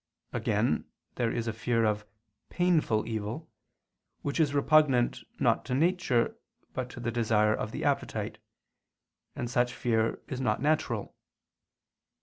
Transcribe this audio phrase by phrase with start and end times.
[0.33, 2.07] Again, there is a fear of
[2.49, 3.51] "painful evil,"
[4.23, 6.37] which is repugnant not to nature,
[6.73, 8.39] but to the desire of the appetite;
[9.35, 11.15] and such fear is not natural.